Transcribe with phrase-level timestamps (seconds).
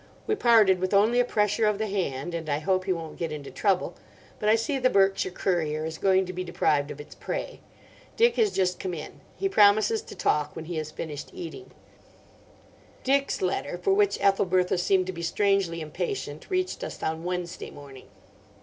[0.25, 3.31] We parted with only a pressure of the hand, and I hope he won't get
[3.31, 3.93] into trouble,
[4.39, 7.59] but I see The Berkshire Courier is going to be deprived of its prey.
[8.17, 9.21] Dick has just come in.
[9.37, 11.69] He promises to talk when he has finished eating."
[13.03, 18.07] Dick's letter, for which Ethelbertha seemed to be strangely impatient, reached us on Wednesday morning.